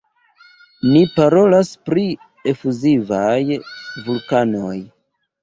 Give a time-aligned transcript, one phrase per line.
[0.93, 2.05] Ni parolas pri
[2.53, 3.61] efuzivaj
[4.09, 4.75] vulkanoj.